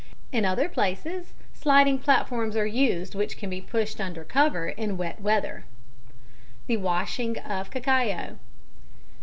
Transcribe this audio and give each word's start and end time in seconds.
In 0.31 0.45
other 0.45 0.67
places, 0.67 1.33
sliding 1.53 1.99
platforms 1.99 2.57
are 2.57 2.65
used 2.65 3.13
which 3.13 3.37
can 3.37 3.51
be 3.51 3.61
pushed 3.61 4.01
under 4.01 4.23
cover 4.23 4.67
in 4.69 4.97
wet 4.97 5.21
weather. 5.21 5.65
_The 6.67 6.79
Washing 6.81 7.37
of 7.37 7.69
Cacao. 7.69 8.39